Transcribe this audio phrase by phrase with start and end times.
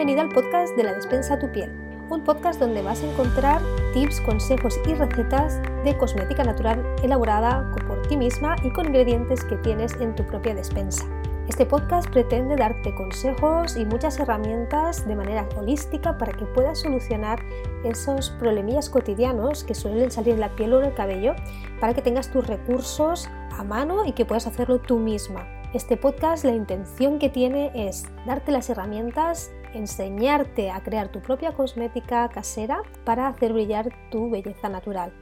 [0.00, 1.70] Bienvenido al podcast de la despensa a tu piel,
[2.08, 3.60] un podcast donde vas a encontrar
[3.92, 9.56] tips, consejos y recetas de cosmética natural elaborada por ti misma y con ingredientes que
[9.56, 11.04] tienes en tu propia despensa.
[11.48, 17.44] Este podcast pretende darte consejos y muchas herramientas de manera holística para que puedas solucionar
[17.84, 21.34] esos problemillas cotidianos que suelen salir en la piel o en el cabello
[21.78, 25.59] para que tengas tus recursos a mano y que puedas hacerlo tú misma.
[25.72, 31.52] Este podcast la intención que tiene es darte las herramientas, enseñarte a crear tu propia
[31.52, 35.12] cosmética casera para hacer brillar tu belleza natural.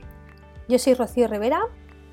[0.67, 1.61] Yo soy Rocío Rivera,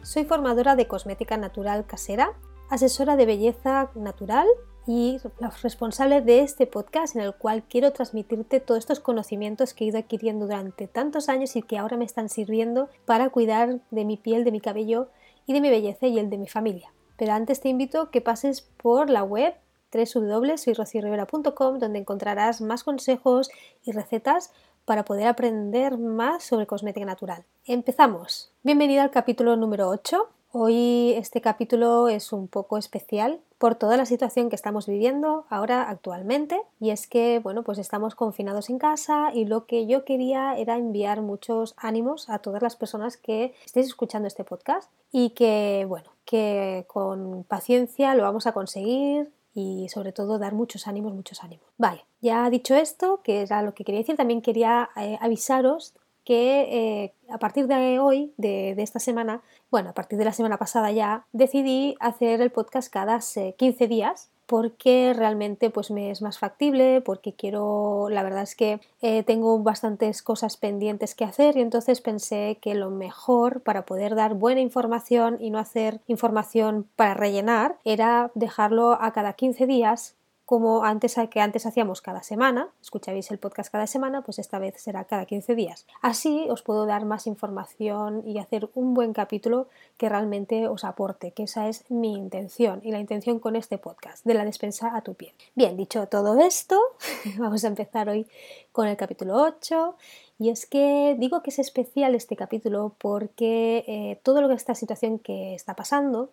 [0.02, 2.34] soy formadora de cosmética natural casera
[2.70, 4.48] asesora de belleza natural
[4.86, 5.18] y
[5.64, 9.98] responsable de este podcast en el cual quiero transmitirte todos estos conocimientos que he ido
[9.98, 14.44] adquiriendo durante tantos años y que ahora me están sirviendo para cuidar de mi piel,
[14.44, 15.08] de mi cabello
[15.46, 16.95] y de mi belleza y el de mi familia.
[17.18, 19.56] Pero antes te invito que pases por la web
[19.94, 23.50] www.soyrocirrivera.com donde encontrarás más consejos
[23.84, 24.52] y recetas
[24.84, 27.44] para poder aprender más sobre cosmética natural.
[27.66, 28.52] Empezamos.
[28.64, 34.06] Bienvenida al capítulo número 8 Hoy este capítulo es un poco especial por toda la
[34.06, 39.32] situación que estamos viviendo ahora actualmente y es que bueno pues estamos confinados en casa
[39.34, 43.88] y lo que yo quería era enviar muchos ánimos a todas las personas que estéis
[43.88, 50.12] escuchando este podcast y que bueno que con paciencia lo vamos a conseguir y sobre
[50.12, 51.66] todo dar muchos ánimos, muchos ánimos.
[51.78, 55.94] Vale, ya dicho esto, que era lo que quería decir, también quería eh, avisaros
[56.26, 60.58] que eh, a partir de hoy, de, esta semana, bueno, a partir de la semana
[60.58, 66.40] pasada ya, decidí hacer el podcast cada 15 días porque realmente pues me es más
[66.40, 71.62] factible, porque quiero, la verdad es que eh, tengo bastantes cosas pendientes que hacer y
[71.62, 77.14] entonces pensé que lo mejor para poder dar buena información y no hacer información para
[77.14, 83.32] rellenar era dejarlo a cada 15 días como antes que antes hacíamos cada semana, escuchabais
[83.32, 85.88] el podcast cada semana, pues esta vez será cada 15 días.
[86.02, 89.68] Así os puedo dar más información y hacer un buen capítulo
[89.98, 94.24] que realmente os aporte, que esa es mi intención y la intención con este podcast,
[94.24, 95.34] de la despensa a tu piel.
[95.56, 96.80] Bien, dicho todo esto,
[97.38, 98.28] vamos a empezar hoy
[98.72, 99.96] con el capítulo 8
[100.38, 104.76] y es que digo que es especial este capítulo porque eh, todo lo que esta
[104.76, 106.30] situación que está pasando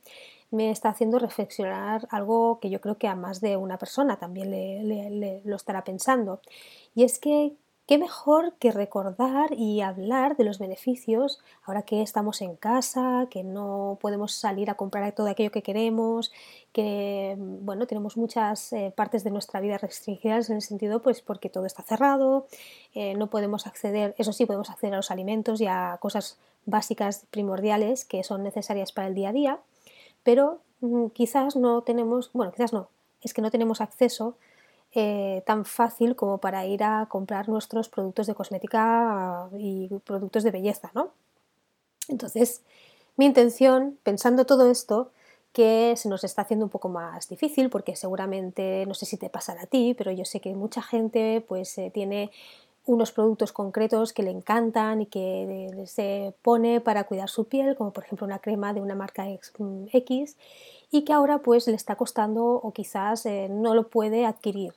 [0.52, 4.50] me está haciendo reflexionar algo que yo creo que a más de una persona también
[4.50, 6.40] le, lo estará pensando.
[6.94, 12.41] Y es que qué mejor que recordar y hablar de los beneficios ahora que estamos
[12.41, 16.32] en casa, que no podemos salir a comprar todo aquello que queremos,
[16.72, 21.50] que bueno, tenemos muchas eh, partes de nuestra vida restringidas en el sentido pues porque
[21.50, 22.46] todo está cerrado,
[22.94, 27.26] eh, no podemos acceder, eso sí, podemos acceder a los alimentos y a cosas básicas
[27.30, 29.60] primordiales que son necesarias para el día a día
[30.22, 32.88] pero mm, quizás no tenemos, bueno, quizás no,
[33.22, 34.37] es que no tenemos acceso
[34.94, 40.50] eh, tan fácil como para ir a comprar nuestros productos de cosmética y productos de
[40.50, 41.10] belleza, ¿no?
[42.09, 42.62] Entonces,
[43.16, 45.10] mi intención, pensando todo esto,
[45.53, 49.28] que se nos está haciendo un poco más difícil porque seguramente, no sé si te
[49.28, 52.31] pasará a ti, pero yo sé que mucha gente pues eh, tiene
[52.84, 57.93] unos productos concretos que le encantan y que se pone para cuidar su piel, como
[57.93, 59.87] por ejemplo una crema de una marca X mm,
[60.91, 64.75] y que ahora pues le está costando o quizás eh, no lo puede adquirir.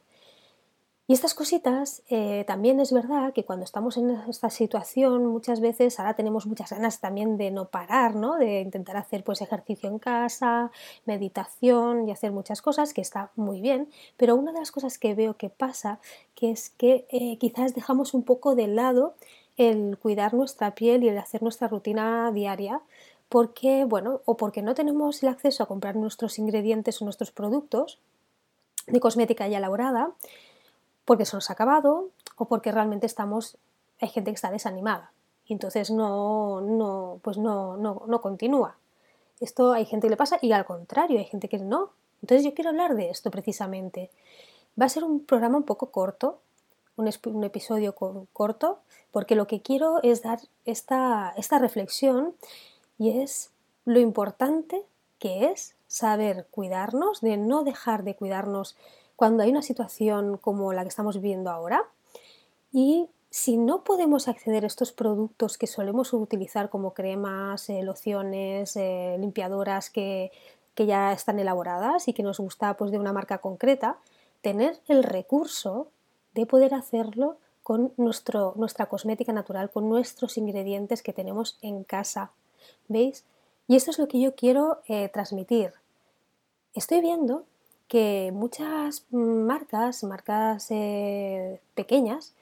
[1.08, 6.00] Y estas cositas eh, también es verdad que cuando estamos en esta situación muchas veces
[6.00, 8.38] ahora tenemos muchas ganas también de no parar, ¿no?
[8.38, 10.72] de intentar hacer pues ejercicio en casa,
[11.06, 15.14] meditación y hacer muchas cosas que está muy bien, pero una de las cosas que
[15.14, 16.00] veo que pasa
[16.34, 19.14] que es que eh, quizás dejamos un poco de lado
[19.58, 22.82] el cuidar nuestra piel y el hacer nuestra rutina diaria
[23.30, 28.00] porque, bueno, o porque no tenemos el acceso a comprar nuestros ingredientes o nuestros productos
[28.88, 30.12] de cosmética ya elaborada,
[31.06, 33.58] porque se nos ha acabado o porque realmente estamos,
[34.02, 35.12] hay gente que está desanimada
[35.46, 38.78] y entonces no, no, pues no, no, no continúa.
[39.40, 41.92] Esto hay gente que le pasa y al contrario, hay gente que no.
[42.22, 44.10] Entonces yo quiero hablar de esto precisamente.
[44.80, 46.40] Va a ser un programa un poco corto,
[46.96, 47.94] un, episodio
[48.34, 48.80] corto,
[49.12, 52.34] porque lo que quiero es dar esta, esta reflexión
[52.98, 53.52] y es
[53.84, 54.84] lo importante
[55.20, 58.76] que es saber cuidarnos, de no dejar de cuidarnos
[59.16, 61.84] cuando hay una situación como la que estamos viviendo ahora
[62.72, 68.78] y si no podemos acceder a estos productos que solemos utilizar como cremas, eh, lociones,
[68.78, 70.32] eh, limpiadoras que,
[70.78, 73.98] ya están elaboradas y que nos gusta pues, de una marca concreta,
[74.42, 75.88] tener el recurso
[76.34, 82.32] de poder hacerlo con nuestro, nuestra cosmética natural, con nuestros ingredientes que tenemos en casa.
[82.88, 83.26] ¿Veis?
[83.68, 85.74] Y esto es lo que yo quiero eh, transmitir.
[86.74, 87.46] Estoy viendo
[87.88, 92.34] que muchas marcas, marcas eh, pequeñas,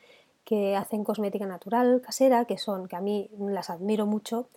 [0.46, 4.48] que hacen cosmética natural, casera, que son, que a mí las admiro mucho,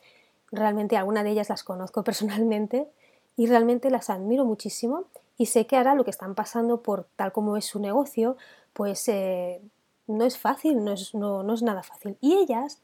[0.51, 2.89] realmente alguna de ellas las conozco personalmente
[3.37, 5.05] y realmente las admiro muchísimo
[5.39, 8.37] y sé que ahora lo que están pasando por tal como es su negocio,
[8.73, 9.61] pues eh,
[10.07, 12.17] no es fácil, no es, no, es nada fácil.
[12.21, 12.81] Y ellas,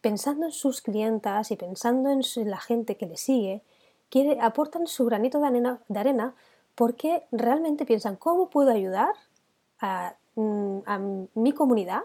[0.00, 3.62] pensando en sus clientas y pensando en la gente que les sigue,
[4.08, 6.34] quiere, aportan su granito de arena
[6.76, 9.14] porque realmente piensan cómo puedo ayudar
[9.80, 10.98] a, mm, a
[11.34, 12.02] mi comunidad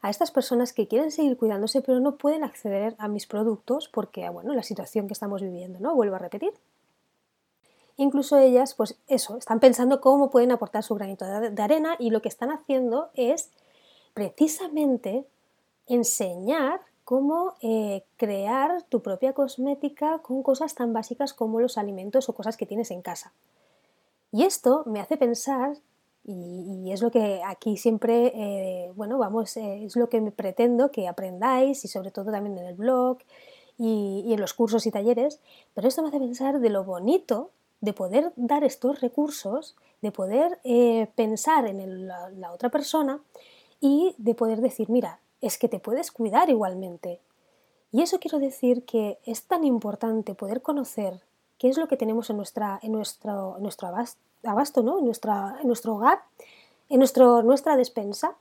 [0.00, 4.28] a estas personas que quieren seguir cuidándose pero no pueden acceder a mis productos porque,
[4.28, 5.94] bueno, la situación que estamos viviendo, ¿no?
[5.94, 6.52] Vuelvo a repetir.
[7.96, 12.22] Incluso ellas, pues eso, están pensando cómo pueden aportar su granito de arena y lo
[12.22, 13.50] que están haciendo es
[14.14, 15.26] precisamente
[15.88, 22.34] enseñar cómo eh, crear tu propia cosmética con cosas tan básicas como los alimentos o
[22.34, 23.32] cosas que tienes en casa.
[24.32, 25.76] Y esto me hace pensar
[26.24, 30.90] y, es lo que aquí siempre, eh, bueno, vamos, eh, es lo que me pretendo
[30.90, 33.18] que aprendáis y sobre todo también en el blog
[33.78, 35.40] y, en los cursos y talleres,
[35.74, 40.58] pero esto me hace pensar de lo bonito de poder dar estos recursos, de poder
[40.64, 43.22] eh, pensar en la, otra persona
[43.80, 47.20] y de poder decir, mira, es que te puedes cuidar igualmente.
[47.90, 51.22] Y eso quiero decir que es tan importante poder conocer
[51.58, 53.88] qué es lo que tenemos en, nuestra, en, nuestro, nuestro
[54.44, 54.98] abasto, ¿no?
[54.98, 56.22] en, nuestra, en nuestro hogar,
[56.88, 58.36] en nuestro, nuestra despensa,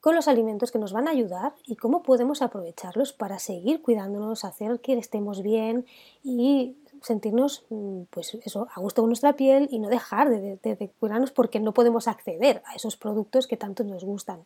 [0.00, 4.44] con los alimentos que nos van a ayudar y cómo podemos aprovecharlos para seguir cuidándonos,
[4.44, 5.84] hacer que estemos bien
[6.24, 10.90] y sentirnos mm, pues eso, a gusto con nuestra piel y no dejar de, de,
[10.98, 14.44] cuidarnos porque no podemos acceder a esos productos que tanto nos gustan.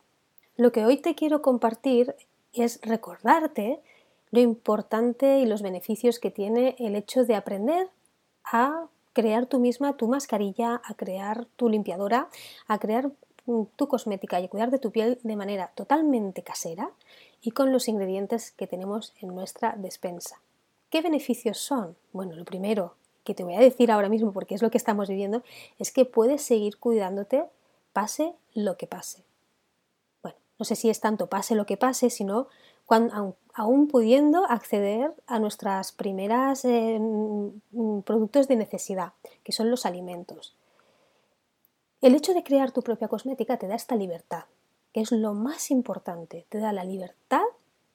[0.57, 2.15] Lo que hoy te quiero compartir
[2.53, 3.81] es recordarte
[4.31, 7.89] lo importante y los beneficios que tiene el hecho de aprender
[8.43, 12.27] a crear tú misma tu mascarilla, a crear tu limpiadora,
[12.67, 13.11] a crear
[13.45, 16.91] mm, tu cosmética y a cuidar de tu piel de manera totalmente casera
[17.41, 20.41] y con los ingredientes que tenemos en nuestra despensa.
[20.89, 21.95] ¿Qué beneficios son?
[22.11, 25.09] Bueno, lo primero que te voy a decir ahora mismo, porque es lo que estamos
[25.09, 25.43] viviendo,
[25.79, 27.45] es que puedes seguir cuidándote
[27.91, 29.23] pase lo que pase.
[30.21, 32.47] Bueno, no sé si es tanto pase lo que pase, sino
[32.87, 40.55] aún pudiendo acceder a nuestras primeras eh, mm, productos de necesidad, que son los alimentos.
[42.01, 44.43] El hecho de crear tu propia cosmética te da esta libertad,
[44.93, 47.43] que es lo más importante, te da la libertad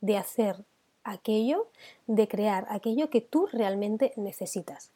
[0.01, 0.65] de hacer
[1.05, 1.69] aquello,
[2.07, 4.91] de crear aquello que tú realmente necesitas.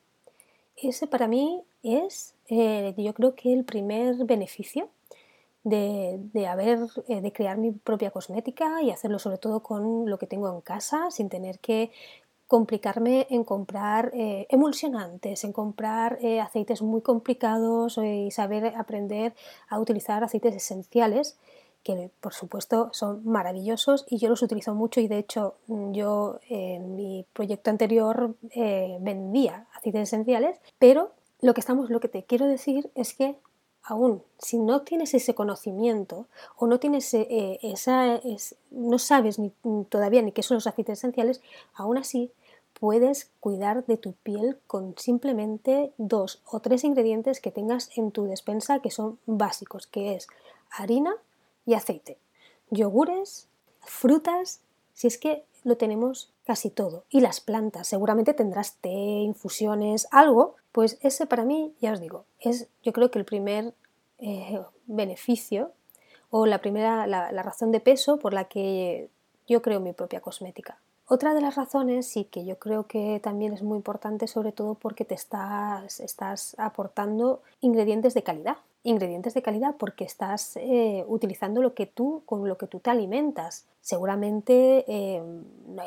[0.76, 4.88] Ese para mí es, eh, yo creo que el primer beneficio
[5.64, 6.78] de, haber,
[7.08, 10.60] eh, de crear mi propia cosmética y hacerlo sobre todo con lo que tengo en
[10.60, 11.90] casa, sin tener que
[12.46, 19.34] complicarme en comprar eh, emulsionantes, en comprar eh, aceites muy complicados y saber aprender
[19.68, 21.38] a utilizar aceites esenciales
[21.82, 26.96] que por supuesto son maravillosos y yo los utilizo mucho y de hecho yo en
[26.96, 28.36] mi proyecto anterior
[29.00, 31.10] vendía aceites esenciales, pero
[31.42, 33.36] lo que estamos, lo que te quiero decir es que
[33.84, 36.26] aún si no tienes ese conocimiento
[36.56, 38.20] o no tienes eh, esa,
[38.70, 39.38] no sabes
[39.88, 41.42] todavía ni qué son los aceites esenciales,
[41.74, 42.32] aún así
[42.80, 48.24] puedes cuidar de tu piel con simplemente dos o tres ingredientes que tengas en tu
[48.24, 50.26] despensa que son básicos, que es
[50.70, 51.14] harina
[51.66, 52.18] y aceite,
[52.70, 53.48] yogures,
[53.80, 54.60] frutas,
[54.92, 57.04] si es que lo tenemos casi todo.
[57.08, 62.24] Y las plantas, seguramente tendrás té, infusiones, algo, pues ese para mí, ya os digo,
[62.40, 63.74] es yo creo que el primer
[64.18, 65.72] eh, beneficio
[66.30, 69.08] o la primera, la, razón de peso por la que
[69.46, 70.80] yo creo mi propia cosmética.
[71.06, 74.74] Otra de las razones sí que yo creo que también es muy importante, sobre todo
[74.74, 81.62] porque te estás, estás aportando ingredientes de calidad ingredientes de calidad porque estás eh, utilizando
[81.62, 83.64] lo que tú, con lo que tú te alimentas.
[83.80, 85.22] Seguramente eh,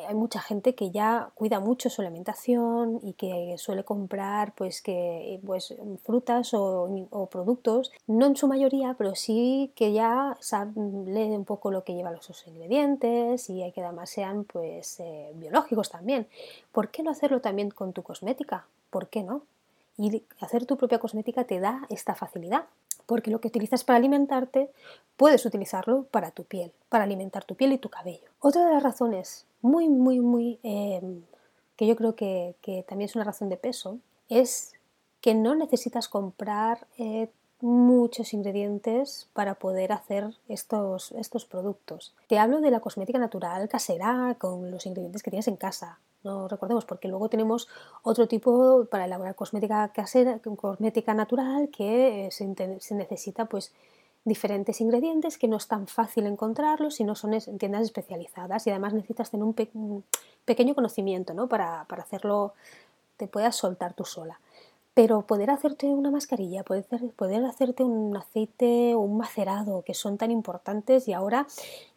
[0.08, 5.40] hay mucha gente que ya cuida mucho su alimentación y que suele comprar pues, que,
[5.46, 10.38] pues, frutas o, productos, no en su mayoría, pero sí que ya
[10.76, 15.90] lee un poco lo que lleva los ingredientes y que además sean pues, eh, biológicos
[15.90, 16.28] también.
[16.72, 18.66] ¿Por qué no hacerlo también con tu cosmética?
[18.90, 19.44] ¿Por qué no?
[19.98, 22.66] Y hacer tu propia cosmética te da esta facilidad
[23.08, 24.70] porque lo que utilizas para alimentarte
[25.16, 28.30] puedes utilizarlo para tu piel, para alimentar tu piel y tu cabello.
[28.40, 31.02] Otra de las razones muy, muy, muy, eh,
[31.76, 32.56] que yo creo que,
[32.88, 33.98] también es una razón de peso,
[34.30, 34.74] es
[35.22, 42.14] que no necesitas comprar eh, muchos ingredientes para poder hacer estos, estos productos.
[42.28, 46.00] Te hablo de la cosmética natural, casera, con los ingredientes que tienes en casa.
[46.24, 47.68] No recordemos, porque luego tenemos
[48.04, 53.74] otro tipo para elaborar cosmética casera, cosmética natural, que se, se necesita pues
[54.28, 58.72] diferentes ingredientes que no es tan fácil encontrarlos si no son en tiendas especializadas y
[58.72, 60.04] además necesitas tener un,
[60.46, 61.48] pequeño conocimiento ¿no?
[61.48, 62.54] para, para, hacerlo,
[63.16, 64.40] te puedas soltar tú sola.
[64.94, 70.18] Pero poder hacerte una mascarilla, poder, poder hacerte un aceite o un macerado, que son
[70.18, 71.48] tan importantes y ahora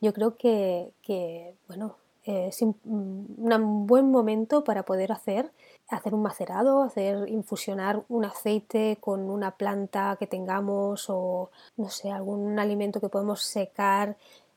[0.00, 5.50] yo creo que, que bueno, es un buen momento para poder hacer,
[5.89, 12.11] hacer un macerado, hacer infusionar un aceite con una planta que tengamos o no sé,
[12.11, 14.17] algún alimento que podemos secar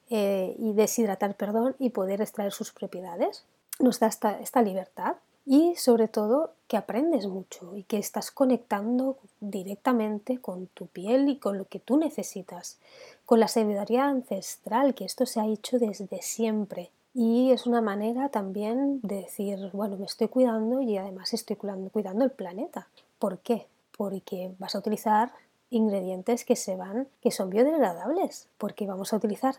[0.09, 3.45] eh, y deshidratar, perdón, y poder extraer sus propiedades.
[3.79, 5.15] Nos da esta, esta libertad
[5.45, 11.37] y sobre todo que aprendes mucho y que estás conectando directamente con tu piel y
[11.37, 12.77] con lo que tú necesitas,
[13.25, 18.29] con la sabiduría ancestral, que esto se ha hecho desde siempre y es una manera
[18.29, 22.87] también de decir, bueno, me estoy cuidando y además estoy cuidando, el planeta.
[23.19, 23.67] ¿Por qué?
[23.95, 25.31] Porque vas a utilizar
[25.69, 29.55] ingredientes que se van, que son biodegradables, porque vamos a utilizar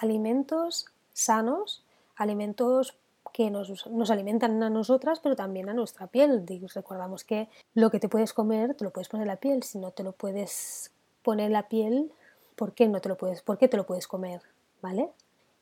[0.00, 1.82] alimentos sanos,
[2.16, 2.96] alimentos
[3.32, 6.46] que nos, nos, alimentan a nosotras, pero también a nuestra piel.
[6.72, 9.64] Recordamos que lo que te puedes comer, te lo puedes poner en la piel.
[9.64, 10.92] Si no te lo puedes
[11.24, 12.12] poner en la piel,
[12.54, 14.40] ¿por qué no te lo puedes, por qué te lo puedes comer?
[14.82, 15.10] ¿Vale?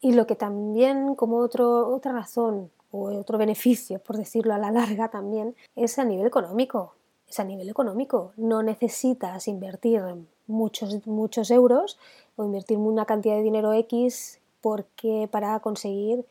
[0.02, 4.71] Y lo que también como otro, otra razón o otro beneficio, por decirlo a la
[4.78, 6.94] larga también, es a nivel económico.
[7.28, 8.32] Es a nivel económico.
[8.37, 10.02] No necesitas invertir
[10.47, 11.99] muchos, muchos euros
[12.37, 16.26] o invertir una cantidad de dinero X porque para conseguir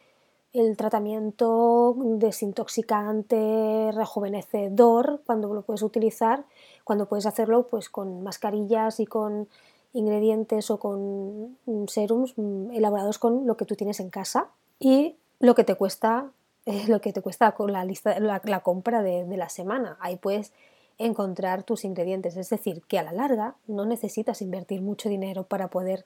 [0.53, 6.43] el tratamiento desintoxicante, rejuvenecedor, cuando lo puedes utilizar,
[6.83, 9.47] cuando puedes hacerlo pues con mascarillas y con
[9.93, 11.57] ingredientes o con
[11.87, 16.31] serums mm, elaborados con lo que tú tienes en casa y lo que te cuesta
[16.65, 19.97] eh, lo que te cuesta con la lista la, compra de, la semana.
[19.99, 20.53] Ahí puedes
[20.97, 22.37] encontrar tus ingredientes.
[22.37, 26.05] Es decir que a la larga no necesitas invertir mucho dinero para poder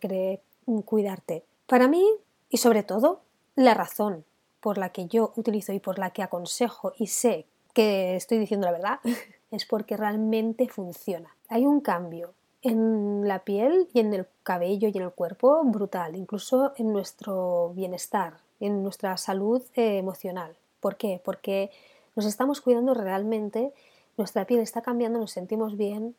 [0.65, 1.43] mm, cuidarte.
[1.67, 2.07] Para mí
[2.49, 3.21] y sobre todo
[3.55, 4.23] la razón
[4.61, 8.65] por la que yo utilizo y por la que aconsejo y sé que estoy diciendo
[8.65, 8.99] la verdad
[9.51, 11.35] es porque realmente funciona.
[11.49, 12.33] Hay un cambio
[12.65, 17.71] en la piel y en el cabello y en el cuerpo brutal, incluso en nuestro
[17.75, 20.55] bienestar, en nuestra salud eh, emocional.
[20.79, 21.21] ¿Por qué?
[21.23, 21.69] Porque
[22.15, 23.71] nos estamos cuidando realmente,
[24.17, 26.15] nuestra piel está cambiando, nos sentimos bien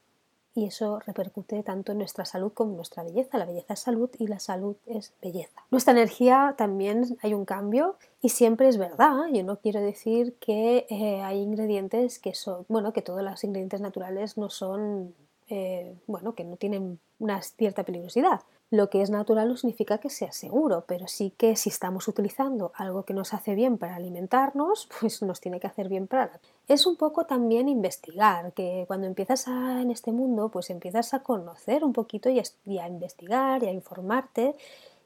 [0.55, 3.39] y eso repercute tanto en nuestra salud como en nuestra belleza.
[3.39, 5.65] La belleza es salud y la salud es belleza.
[5.73, 9.27] Nuestra energía también hay un cambio y siempre es verdad.
[9.33, 13.81] Yo no quiero decir que eh, hay ingredientes que son, bueno, que todos los ingredientes
[13.81, 15.15] naturales no son
[15.49, 18.41] eh, bueno, que no tienen una cierta peligrosidad.
[18.71, 22.73] Lo que es natural no significa que sea seguro, pero sí que si estamos utilizando
[22.75, 26.41] algo que nos hace bien para alimentarnos, pues nos tiene que hacer bien para...
[26.67, 31.85] Es un poco también investigar, que cuando empiezas en este mundo, pues empiezas a conocer
[31.85, 32.41] un poquito y
[32.79, 34.57] a, investigar y a informarte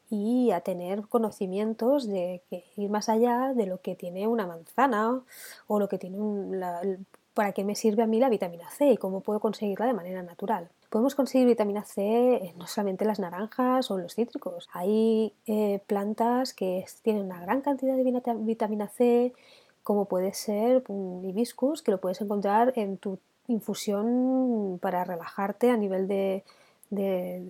[0.09, 5.21] y a tener conocimientos de que ir más allá de lo que tiene una manzana
[5.67, 6.59] o lo que tiene un,
[7.33, 10.21] para qué me sirve a mí la vitamina C y cómo puedo conseguirla de manera
[10.23, 10.69] natural.
[10.89, 14.67] Podemos conseguir vitamina C no solamente en las naranjas o en los cítricos.
[14.73, 19.33] Hay eh, plantas que tienen una gran cantidad de vitamina C,
[19.83, 25.77] como puede ser un hibiscus, que lo puedes encontrar en tu infusión para relajarte a
[25.77, 26.43] nivel de,
[26.89, 27.43] de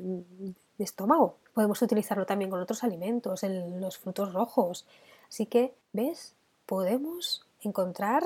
[0.78, 1.36] estómago.
[1.54, 4.86] Podemos utilizarlo también con otros alimentos, en los frutos rojos.
[5.28, 6.36] Así que, ¿ves?
[6.66, 8.24] Podemos encontrar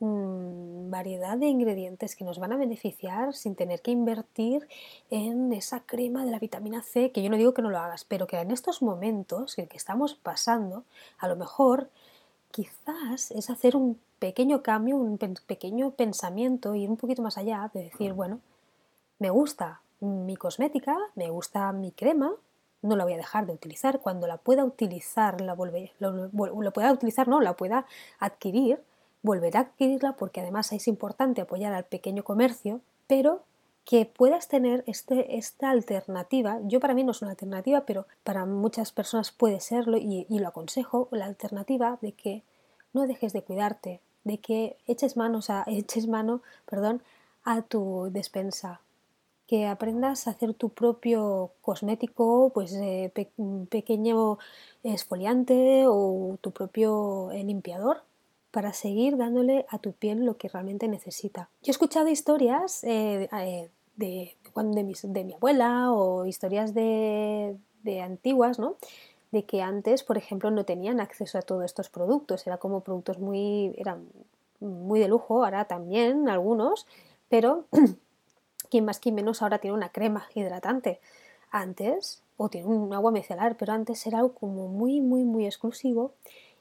[0.00, 4.68] variedad de ingredientes que nos van a beneficiar sin tener que invertir
[5.10, 8.04] en esa crema de la vitamina C, que yo no digo que no lo hagas,
[8.04, 10.84] pero que en estos momentos en que estamos pasando,
[11.18, 11.90] a lo mejor
[12.50, 17.84] quizás es hacer un pequeño cambio, un pequeño pensamiento, ir un poquito más allá de
[17.84, 18.40] decir, bueno,
[19.18, 22.32] me gusta mi cosmética, me gusta mi crema,
[22.82, 27.26] no la voy a dejar de utilizar, cuando la pueda utilizar, la lo pueda utilizar,
[27.26, 27.84] no, la pueda
[28.20, 28.80] adquirir,
[29.22, 33.42] volver a adquirirla porque además es importante apoyar al pequeño comercio, pero
[33.84, 38.44] que puedas tener este, esta alternativa, yo para mí no es una alternativa, pero para
[38.44, 42.42] muchas personas puede serlo y, lo aconsejo, la alternativa de que
[42.92, 47.02] no dejes de cuidarte, de que eches, manos a, eches mano perdón,
[47.44, 48.82] a tu despensa,
[49.46, 53.10] que aprendas a hacer tu propio cosmético, pues eh,
[53.70, 54.38] pequeño
[54.82, 58.02] esfoliante o tu propio eh, limpiador
[58.50, 61.50] para seguir dándole a tu piel lo que realmente necesita.
[61.62, 67.56] Yo he escuchado historias eh, eh, de, de, mi, abuela o historias de,
[68.02, 68.76] antiguas, ¿no?
[69.30, 73.18] de que antes, por ejemplo, no tenían acceso a todos estos productos, era como productos
[73.18, 74.08] muy, eran
[74.60, 76.86] muy de lujo, ahora también algunos,
[77.28, 77.66] pero
[78.70, 81.00] quien más quien menos ahora tiene una crema hidratante.
[81.50, 86.12] Antes, o tiene un agua micelar, pero antes era algo como muy, muy, muy exclusivo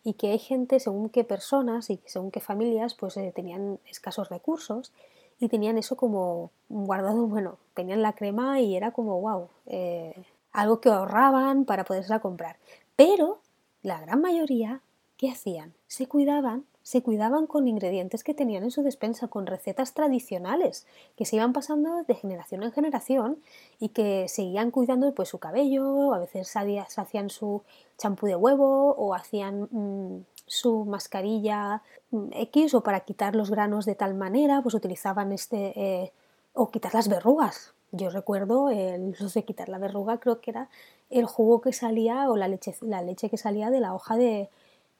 [0.08, 4.30] y que hay gente, según qué personas y según qué familias, pues eh, tenían escasos
[4.30, 4.94] recursos
[5.38, 10.16] y tenían eso como guardado, bueno, tenían la crema y era como, wow, eh,
[10.54, 12.56] algo que ahorraban para poderse comprar.
[12.96, 13.42] Pero
[13.82, 14.80] la gran mayoría,
[15.18, 15.74] ¿qué hacían?
[15.88, 21.26] Se cuidaban se cuidaban con ingredientes que tenían en su despensa, con recetas tradicionales que
[21.26, 23.44] se iban pasando de generación en generación
[23.78, 27.62] y que seguían cuidando pues, su cabello, a veces hacían su
[27.98, 33.86] champú de huevo o hacían mm, su mascarilla mm, X o para quitar los granos
[33.86, 35.74] de tal manera, pues utilizaban este...
[35.76, 36.14] Eh,
[36.54, 37.74] o quitar las verrugas.
[37.92, 40.70] Yo recuerdo el de quitar la verruga, creo que era
[41.10, 44.50] el jugo que salía o la leche, la leche que salía de la hoja de,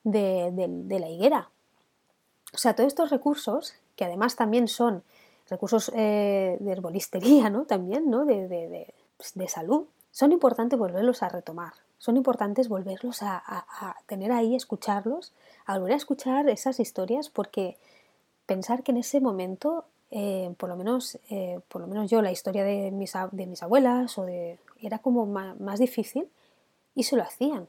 [0.04, 1.48] de la higuera
[2.52, 5.02] o sea, todos estos recursos, que además también son
[5.48, 7.64] recursos eh, de herbolistería, ¿no?
[7.64, 8.24] También, ¿no?
[8.24, 14.54] De, pues, de, salud, son importantes volverlos a retomar, son importantes volverlos a, tener ahí,
[14.54, 15.32] escucharlos,
[15.66, 17.76] a volver a escuchar esas historias, porque
[18.46, 22.32] pensar que en ese momento, eh, por, lo menos, eh, por lo menos yo, la
[22.32, 26.28] historia de mis, de mis abuelas o de, era como más difícil
[26.94, 27.68] y se lo hacían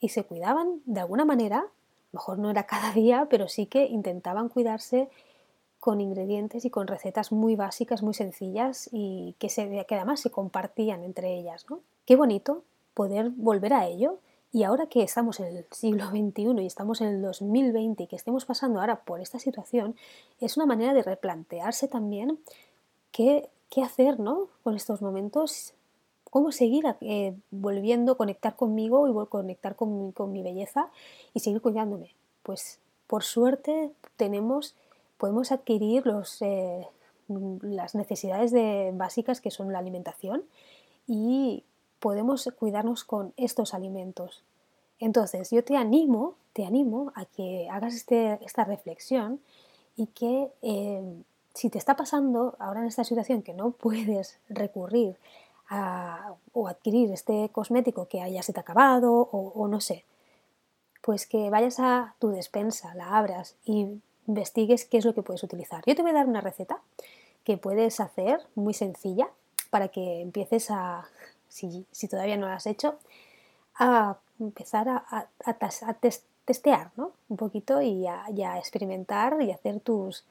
[0.00, 1.66] y se cuidaban de alguna manera
[2.12, 5.08] mejor no era cada día, pero sí que intentaban cuidarse
[5.78, 10.30] con ingredientes y con recetas muy básicas, muy sencillas y que, se, que además se
[10.30, 11.66] compartían entre ellas.
[11.70, 11.80] ¿no?
[12.04, 14.18] Qué bonito poder volver a ello
[14.52, 18.16] y ahora que estamos en el siglo XXI y estamos en el 2020 y que
[18.16, 19.96] estemos pasando ahora por esta situación,
[20.40, 22.38] es una manera de replantearse también
[23.10, 24.48] qué, qué hacer ¿no?
[24.62, 25.72] con estos momentos
[26.30, 30.88] cómo seguir eh, volviendo a conectar conmigo y conectar con mi, belleza
[31.34, 32.14] y seguir cuidándome.
[32.42, 34.74] Pues por suerte tenemos,
[35.18, 36.04] podemos adquirir
[36.40, 36.86] eh,
[37.28, 38.52] las necesidades
[38.96, 40.44] básicas que son la alimentación
[41.06, 41.64] y
[41.98, 44.42] podemos cuidarnos con estos alimentos.
[44.98, 49.40] Entonces yo te animo, te animo a que hagas este, esta reflexión
[49.96, 51.02] y que eh,
[51.54, 55.16] si te está pasando ahora en esta situación que no puedes recurrir
[56.52, 60.04] o adquirir este cosmético que haya se te acabado o, no sé,
[61.02, 65.42] pues que vayas a tu despensa, la abras y investigues qué es lo que puedes
[65.42, 65.82] utilizar.
[65.86, 66.80] Yo te voy a dar una receta
[67.44, 69.28] que puedes hacer muy sencilla
[69.70, 71.08] para que empieces a,
[71.48, 72.98] si, todavía no lo has hecho,
[73.76, 75.28] a empezar a,
[76.44, 77.12] testear ¿no?
[77.28, 80.24] un poquito y a, experimentar y hacer tus,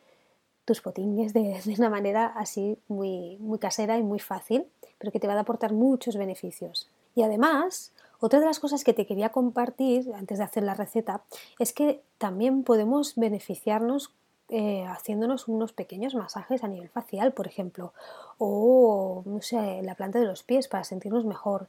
[0.66, 4.68] tus potingues de, de, una manera así muy, muy casera y muy fácil
[5.00, 6.90] pero que te va a aportar muchos beneficios.
[7.16, 11.24] Y además, otra de las cosas que te quería compartir antes de hacer la receta
[11.58, 14.12] es que también podemos beneficiarnos
[14.50, 17.94] eh, haciéndonos unos pequeños masajes a nivel facial, por ejemplo,
[18.40, 19.40] o no
[19.84, 21.68] la planta de los pies para sentirnos mejor.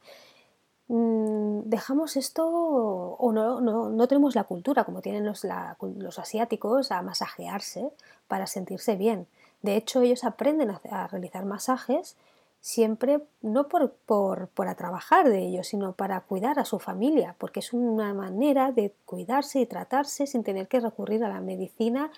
[0.88, 7.90] Mm, dejamos esto o no, no, tenemos la cultura como tienen los asiáticos a masajearse
[8.26, 9.26] para sentirse bien.
[9.62, 12.16] De hecho, ellos aprenden a realizar masajes
[12.60, 17.60] siempre no por, por, para trabajar de ello, sino para cuidar a su familia, porque
[17.60, 22.10] es una manera de cuidarse y tratarse sin tener que recurrir a la medicina,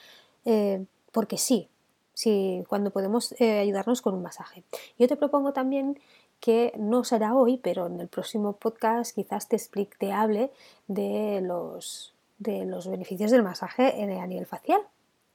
[0.44, 1.68] eh, porque sí,
[2.12, 4.64] sí, cuando podemos eh, ayudarnos con un masaje.
[4.98, 5.98] Yo te propongo también
[6.40, 10.50] que no será hoy, pero en el próximo podcast quizás te explique, te hable
[10.88, 14.80] de los, de los beneficios del masaje a nivel facial.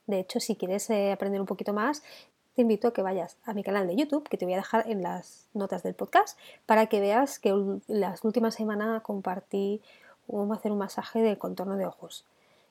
[0.05, 2.03] De hecho, si quieres eh, aprender un poquito más,
[2.57, 4.89] te invito a que vayas a mi canal de YouTube, que te voy a dejar
[4.89, 7.53] en las notas del podcast, para que veas que
[7.85, 9.79] las últimas semanas compartí
[10.25, 12.25] cómo hacer un masaje de contorno de ojos.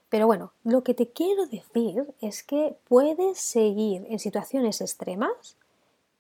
[0.09, 5.55] Pero bueno, lo que te quiero decir es que puedes seguir en situaciones extremas,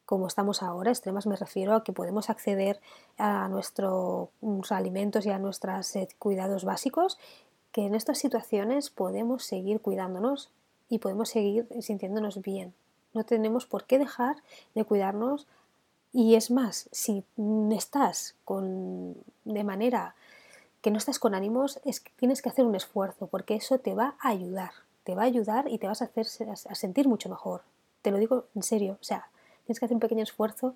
[0.05, 2.79] como estamos ahora, extremas me refiero a que podemos acceder
[3.19, 4.29] a nuestros
[4.71, 7.19] alimentos y a nuestros eh, cuidados básicos,
[7.73, 10.51] que en estas situaciones podemos seguir cuidándonos
[10.89, 12.73] y podemos seguir sintiéndonos bien,
[13.17, 14.37] no tenemos por qué dejar
[14.75, 15.47] de cuidarnos
[16.13, 17.25] y es más, si
[17.73, 20.15] estás con, de manera
[20.81, 23.95] que no estás con ánimos, es que tienes que hacer un esfuerzo porque eso te
[23.95, 24.71] va a ayudar,
[25.05, 27.63] te va a ayudar y te vas a hacer a sentir mucho mejor.
[28.03, 29.29] Te lo digo en serio, o sea,
[29.65, 30.75] tienes que hacer un pequeño esfuerzo,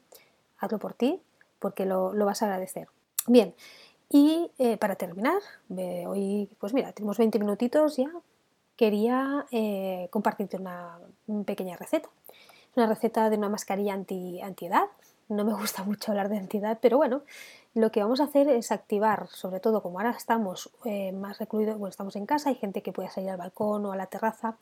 [0.58, 1.20] hazlo por ti
[1.58, 2.88] porque lo, vas a agradecer.
[3.26, 3.54] Bien,
[4.08, 8.10] y eh, para terminar, hoy, pues mira, tenemos 20 minutitos ya,
[8.76, 10.98] quería eh, compartirte una
[11.44, 12.08] pequeña receta.
[12.76, 14.84] Una receta de una mascarilla anti, antiedad,
[15.30, 17.22] no me gusta mucho hablar de ansiedad, pero bueno,
[17.74, 21.78] lo que vamos a hacer es activar, sobre todo como ahora estamos eh, más recluidos,
[21.78, 24.56] bueno, estamos en casa, hay gente que puede salir al balcón o a la terraza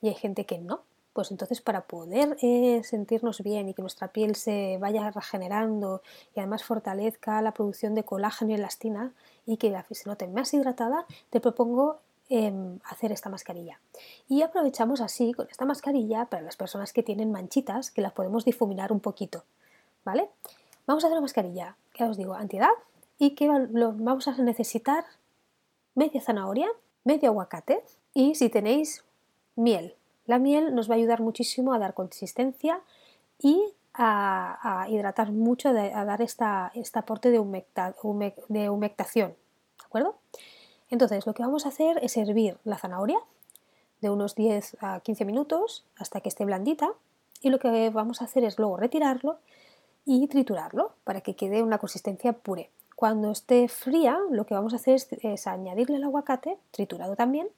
[0.00, 0.80] y hay gente que no.
[1.12, 6.02] Pues entonces para poder eh, sentirnos bien y que nuestra piel se vaya regenerando
[6.34, 9.12] y además fortalezca la producción de colágeno y elastina
[9.46, 13.80] y que se note más hidratada, te propongo em, hacer esta mascarilla.
[14.28, 18.44] Y aprovechamos así con esta mascarilla para las personas que tienen manchitas que las podemos
[18.44, 19.44] difuminar un poquito.
[20.04, 20.28] ¿Vale?
[20.86, 22.70] Vamos a hacer una mascarilla, ya os digo, antiedad
[23.18, 25.04] y que vamos a necesitar
[25.94, 26.68] media zanahoria,
[27.04, 27.82] medio aguacate
[28.14, 29.04] y si tenéis
[29.56, 29.94] miel,
[30.26, 32.80] la miel nos va a ayudar muchísimo a dar consistencia
[33.40, 33.62] y
[33.94, 37.38] a, hidratar mucho, a dar esta, este aporte de,
[38.48, 39.30] de humectación.
[39.30, 40.16] ¿De acuerdo?
[40.90, 43.18] Entonces, lo que vamos a hacer es hervir la zanahoria
[44.00, 46.92] de unos 10 a 15 minutos hasta que esté blandita
[47.40, 49.38] y lo que vamos a hacer es luego retirarlo
[50.04, 52.70] y triturarlo para que quede una consistencia puré.
[52.94, 57.48] Cuando esté fría, lo que vamos a hacer es, añadirle el aguacate, triturado también,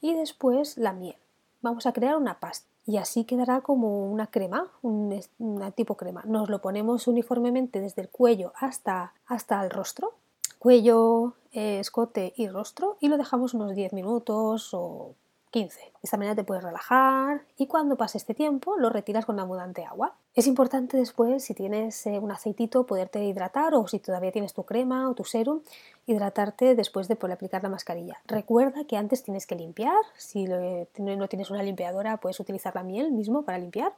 [0.00, 1.16] y después la miel
[1.60, 6.24] vamos a crear una pasta y así quedará como una crema, un, una tipo crema.
[6.26, 10.14] Nos lo ponemos uniformemente desde el cuello hasta, hasta el rostro,
[10.62, 15.16] cuello, eh, escote y rostro y lo dejamos unos 10 minutos o
[15.50, 15.80] 15.
[15.80, 19.84] De esta manera te puedes relajar y cuando pase este tiempo lo retiras con abundante
[19.84, 20.14] agua.
[20.36, 24.62] Es importante después, si tienes eh, un aceitito, poderte hidratar o si todavía tienes tu
[24.62, 25.62] crema o tu serum,
[26.06, 28.20] hidratarte después de poder aplicar la mascarilla.
[28.26, 30.04] Recuerda que antes tienes que limpiar.
[30.16, 33.94] Si no tienes una limpiadora, puedes utilizar la miel mismo para limpiar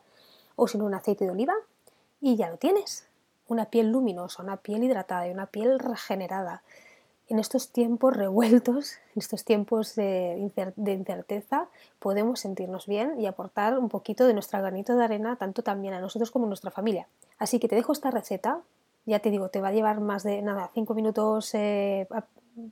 [0.56, 1.52] o si no un aceite de oliva
[2.22, 3.06] y ya lo tienes.
[3.48, 6.62] Una piel luminosa, una piel hidratada y una piel regenerada
[7.28, 13.88] en estos tiempos revueltos, en estos tiempos de, incerteza, podemos sentirnos bien y aportar un
[13.88, 17.08] poquito de nuestro granito de arena, tanto también a nosotros como a nuestra familia.
[17.38, 18.60] Así que te dejo esta receta,
[19.06, 22.06] ya te digo, te va a llevar más de nada, 5 minutos, 5 eh,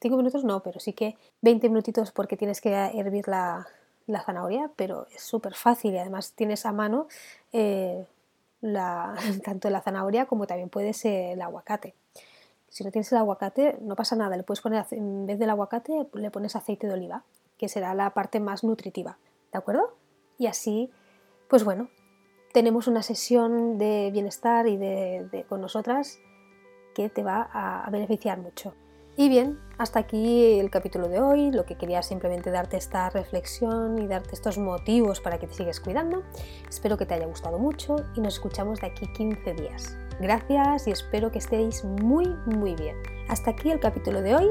[0.03, 3.67] minutos no, pero sí que 20 minutitos porque tienes que hervir la,
[4.27, 7.07] zanahoria, pero es súper fácil y además tienes a mano
[7.53, 8.05] eh,
[9.45, 11.95] tanto la zanahoria como también puedes el aguacate.
[12.69, 16.07] Si no tienes el aguacate, no pasa nada, le puedes poner, en vez del aguacate,
[16.15, 17.23] le pones aceite de oliva,
[17.59, 19.19] que será la parte más nutritiva,
[19.53, 19.95] ¿de acuerdo?
[20.39, 20.91] Y así,
[21.49, 21.91] pues bueno,
[22.55, 26.19] tenemos una sesión de bienestar y de, con nosotras
[26.95, 28.75] que te va a beneficiar mucho.
[29.15, 33.99] Y bien, hasta aquí el capítulo de hoy, lo que quería simplemente darte esta reflexión
[33.99, 36.23] y darte estos motivos para que te sigas cuidando.
[36.67, 39.97] Espero que te haya gustado mucho y nos escuchamos de aquí 15 días.
[40.23, 42.97] Gracias y espero que estéis muy muy bien.
[43.29, 44.47] Hasta aquí el capítulo de hoy.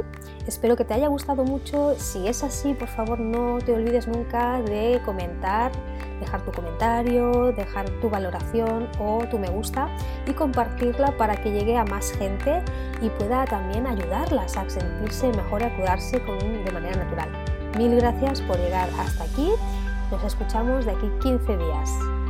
[0.46, 1.96] Espero que te haya gustado mucho.
[1.98, 5.72] Si es así, por favor no te olvides nunca de comentar
[6.20, 9.88] dejar tu comentario, dejar tu valoración o tu me gusta
[10.28, 12.62] y compartirla para que llegue a más gente
[13.02, 17.30] y pueda también ayudarlas a sentirse mejor, a cuidarse de manera natural.
[17.78, 19.50] Mil gracias por llegar hasta aquí.
[20.12, 22.21] Nos escuchamos de aquí 15 días.